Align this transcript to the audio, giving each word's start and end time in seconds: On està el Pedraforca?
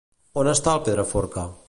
On 0.43 0.49
està 0.53 0.73
el 0.77 0.81
Pedraforca? 0.89 1.45